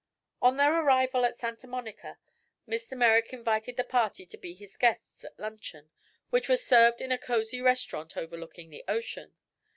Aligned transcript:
On 0.41 0.57
their 0.57 0.81
arrival 0.83 1.25
at 1.25 1.37
Santa 1.37 1.67
Monica 1.67 2.17
Mr. 2.67 2.97
Merrick 2.97 3.31
invited 3.33 3.77
the 3.77 3.83
party 3.83 4.25
to 4.25 4.35
be 4.35 4.55
his 4.55 4.75
guests 4.75 5.23
at 5.23 5.37
luncheon, 5.39 5.91
which 6.31 6.49
was 6.49 6.65
served 6.65 7.01
in 7.01 7.11
a 7.11 7.19
cosy 7.19 7.61
restaurant 7.61 8.17
overlooking 8.17 8.71
the 8.71 8.83
ocean. 8.87 9.35